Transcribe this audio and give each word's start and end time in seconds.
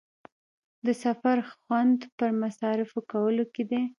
د 0.85 0.87
سفر 1.03 1.37
خوند 1.51 1.99
پر 2.17 2.29
مصارفو 2.43 2.99
کولو 3.11 3.45
کې 3.53 3.63
دی. 3.69 3.81